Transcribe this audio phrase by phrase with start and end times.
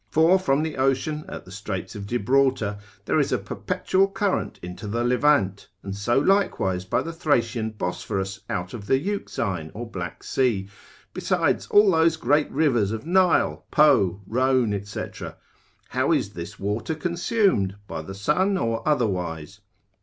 [0.09, 4.87] For from the ocean, at the Straits of Gibraltar, there is a perpetual current into
[4.87, 10.23] the Levant, and so likewise by the Thracian Bosphorus out of the Euxine or Black
[10.23, 10.67] Sea,
[11.13, 15.03] besides all those great rivers of Nile, Po, Rhone, &c.
[15.89, 19.59] how is this water consumed, by the sun or otherwise?